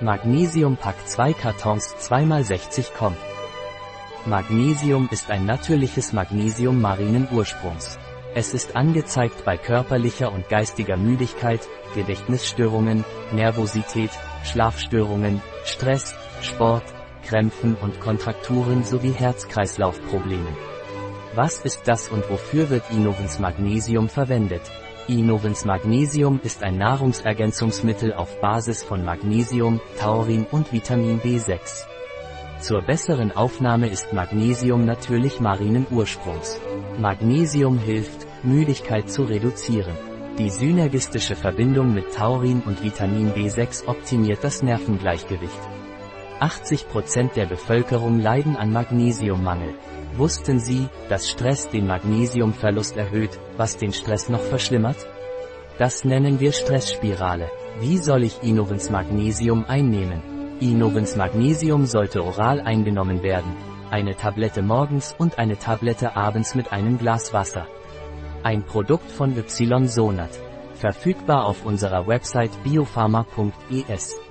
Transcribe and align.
Magnesium 0.00 0.76
Pack 0.76 0.96
2 1.06 1.34
Kartons 1.34 1.94
2x60 2.00 2.94
kommt. 2.98 3.16
Magnesium 4.26 5.08
ist 5.12 5.30
ein 5.30 5.46
natürliches 5.46 6.12
Magnesium 6.12 6.80
marinen 6.80 7.28
Ursprungs. 7.30 7.96
Es 8.34 8.54
ist 8.54 8.74
angezeigt 8.74 9.44
bei 9.44 9.56
körperlicher 9.56 10.32
und 10.32 10.48
geistiger 10.48 10.96
Müdigkeit, 10.96 11.60
Gedächtnisstörungen, 11.94 13.04
Nervosität, 13.32 14.10
Schlafstörungen, 14.42 15.40
Stress, 15.64 16.16
Sport, 16.42 16.84
Krämpfen 17.24 17.76
und 17.76 18.00
Kontrakturen 18.00 18.82
sowie 18.82 19.12
Herz-Kreislauf-Problemen. 19.12 20.56
Was 21.36 21.58
ist 21.58 21.82
das 21.84 22.08
und 22.08 22.28
wofür 22.28 22.68
wird 22.68 22.90
Inovens 22.90 23.38
Magnesium 23.38 24.08
verwendet? 24.08 24.62
Inovens 25.06 25.66
Magnesium 25.66 26.40
ist 26.42 26.62
ein 26.62 26.78
Nahrungsergänzungsmittel 26.78 28.14
auf 28.14 28.40
Basis 28.40 28.82
von 28.82 29.04
Magnesium, 29.04 29.78
Taurin 29.98 30.46
und 30.50 30.72
Vitamin 30.72 31.20
B6. 31.20 31.84
Zur 32.60 32.80
besseren 32.80 33.30
Aufnahme 33.30 33.88
ist 33.88 34.14
Magnesium 34.14 34.86
natürlich 34.86 35.40
marinen 35.40 35.86
Ursprungs. 35.90 36.58
Magnesium 36.98 37.78
hilft, 37.78 38.26
Müdigkeit 38.42 39.10
zu 39.10 39.24
reduzieren. 39.24 39.94
Die 40.38 40.48
synergistische 40.48 41.36
Verbindung 41.36 41.92
mit 41.92 42.14
Taurin 42.14 42.62
und 42.64 42.82
Vitamin 42.82 43.32
B6 43.34 43.86
optimiert 43.86 44.42
das 44.42 44.62
Nervengleichgewicht. 44.62 45.60
80% 46.40 47.34
der 47.34 47.46
Bevölkerung 47.46 48.18
leiden 48.20 48.56
an 48.56 48.72
Magnesiummangel. 48.72 49.74
Wussten 50.16 50.60
Sie, 50.60 50.88
dass 51.08 51.28
Stress 51.28 51.68
den 51.68 51.86
Magnesiumverlust 51.86 52.96
erhöht, 52.96 53.38
was 53.56 53.76
den 53.76 53.92
Stress 53.92 54.28
noch 54.28 54.40
verschlimmert? 54.42 55.06
Das 55.78 56.04
nennen 56.04 56.38
wir 56.38 56.52
Stressspirale. 56.52 57.50
Wie 57.80 57.98
soll 57.98 58.22
ich 58.22 58.42
Inovens 58.42 58.90
Magnesium 58.90 59.64
einnehmen? 59.66 60.22
Inovens 60.60 61.16
Magnesium 61.16 61.86
sollte 61.86 62.22
oral 62.22 62.60
eingenommen 62.60 63.22
werden. 63.24 63.56
Eine 63.90 64.14
Tablette 64.14 64.62
morgens 64.62 65.14
und 65.18 65.38
eine 65.38 65.58
Tablette 65.58 66.16
abends 66.16 66.54
mit 66.54 66.72
einem 66.72 66.98
Glas 66.98 67.32
Wasser. 67.32 67.66
Ein 68.44 68.64
Produkt 68.64 69.10
von 69.10 69.34
Ysonat. 69.36 70.38
Verfügbar 70.74 71.46
auf 71.46 71.64
unserer 71.64 72.06
Website 72.06 72.50
biopharma.es. 72.62 74.23